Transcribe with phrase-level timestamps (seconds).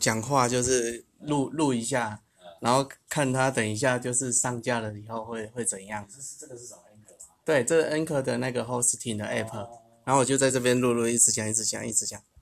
[0.00, 2.22] 讲话就是录录一下，
[2.60, 6.06] 然后看他等一下就是上架了以后会会怎样。
[6.08, 9.54] 这是这个是什么 Anchor 对，这是 N 科的那个 Hosting 的 App，、
[10.04, 12.20] 然后我就在这边录录，一直讲，一直讲，一直讲。